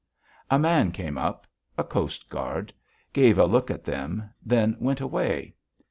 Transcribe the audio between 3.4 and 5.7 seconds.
look at them, then went away.